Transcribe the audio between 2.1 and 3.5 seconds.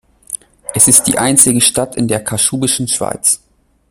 Kaschubischen Schweiz.